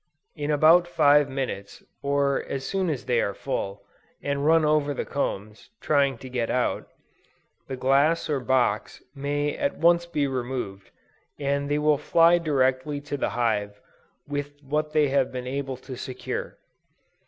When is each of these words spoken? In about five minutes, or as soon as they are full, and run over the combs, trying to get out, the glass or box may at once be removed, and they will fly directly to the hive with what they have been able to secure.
In 0.35 0.49
about 0.49 0.87
five 0.87 1.29
minutes, 1.29 1.83
or 2.01 2.41
as 2.45 2.65
soon 2.65 2.89
as 2.89 3.05
they 3.05 3.21
are 3.21 3.35
full, 3.35 3.83
and 4.23 4.43
run 4.43 4.65
over 4.65 4.95
the 4.95 5.05
combs, 5.05 5.69
trying 5.79 6.17
to 6.17 6.27
get 6.27 6.49
out, 6.49 6.87
the 7.67 7.75
glass 7.77 8.27
or 8.27 8.39
box 8.39 9.03
may 9.13 9.55
at 9.55 9.77
once 9.77 10.07
be 10.07 10.25
removed, 10.25 10.89
and 11.37 11.69
they 11.69 11.77
will 11.77 11.99
fly 11.99 12.39
directly 12.39 12.99
to 13.01 13.15
the 13.15 13.29
hive 13.37 13.79
with 14.27 14.53
what 14.63 14.91
they 14.91 15.09
have 15.09 15.31
been 15.31 15.45
able 15.45 15.77
to 15.77 15.95
secure. 15.95 16.57